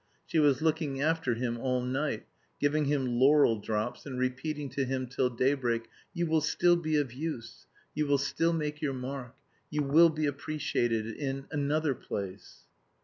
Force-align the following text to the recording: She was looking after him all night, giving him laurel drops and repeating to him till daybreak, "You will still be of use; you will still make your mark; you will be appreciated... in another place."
She 0.25 0.39
was 0.39 0.63
looking 0.63 0.99
after 0.99 1.35
him 1.35 1.59
all 1.59 1.79
night, 1.83 2.25
giving 2.59 2.85
him 2.85 3.05
laurel 3.19 3.59
drops 3.61 4.03
and 4.03 4.17
repeating 4.17 4.67
to 4.69 4.83
him 4.83 5.05
till 5.05 5.29
daybreak, 5.29 5.87
"You 6.11 6.25
will 6.25 6.41
still 6.41 6.75
be 6.75 6.95
of 6.97 7.13
use; 7.13 7.67
you 7.93 8.07
will 8.07 8.17
still 8.17 8.51
make 8.51 8.81
your 8.81 8.95
mark; 8.95 9.35
you 9.69 9.83
will 9.83 10.09
be 10.09 10.25
appreciated... 10.25 11.05
in 11.05 11.45
another 11.51 11.93
place." 11.93 12.61